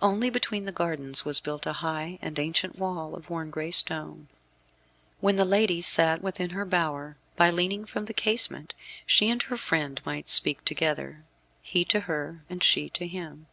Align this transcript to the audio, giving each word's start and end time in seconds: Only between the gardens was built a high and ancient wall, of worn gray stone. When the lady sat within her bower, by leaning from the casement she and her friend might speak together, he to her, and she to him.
Only 0.00 0.30
between 0.30 0.64
the 0.64 0.72
gardens 0.72 1.26
was 1.26 1.38
built 1.38 1.66
a 1.66 1.74
high 1.84 2.18
and 2.22 2.38
ancient 2.38 2.78
wall, 2.78 3.14
of 3.14 3.28
worn 3.28 3.50
gray 3.50 3.70
stone. 3.70 4.26
When 5.20 5.36
the 5.36 5.44
lady 5.44 5.82
sat 5.82 6.22
within 6.22 6.48
her 6.56 6.64
bower, 6.64 7.18
by 7.36 7.50
leaning 7.50 7.84
from 7.84 8.06
the 8.06 8.14
casement 8.14 8.72
she 9.04 9.28
and 9.28 9.42
her 9.42 9.58
friend 9.58 10.00
might 10.06 10.30
speak 10.30 10.64
together, 10.64 11.24
he 11.60 11.84
to 11.92 12.00
her, 12.08 12.42
and 12.48 12.62
she 12.64 12.88
to 12.88 13.06
him. 13.06 13.48